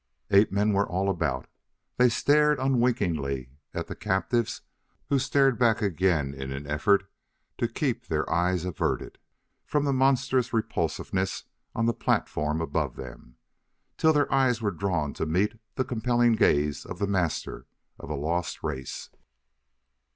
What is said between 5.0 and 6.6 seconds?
who stared back again in